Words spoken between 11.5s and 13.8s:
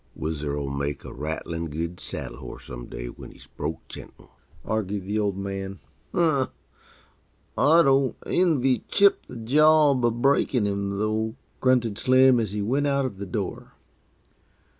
grunted Slim, as he went out of the door.